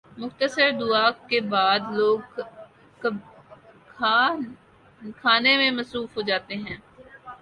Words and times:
مختصر 0.17 0.69
دعا 0.79 1.09
کے 1.29 1.39
بعد 1.49 1.79
لوگ 1.91 2.39
کھانے 5.17 5.53
میں 5.57 5.71
مصروف 5.71 6.17
ہو 6.17 6.21
جاتے 6.21 6.55
ہیں۔ 6.57 6.77